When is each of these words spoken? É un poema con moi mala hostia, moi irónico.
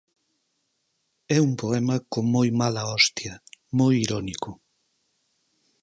É 1.35 1.37
un 1.47 1.53
poema 1.61 1.95
con 2.11 2.25
moi 2.35 2.49
mala 2.61 2.83
hostia, 2.91 3.33
moi 3.79 3.93
irónico. 4.05 4.49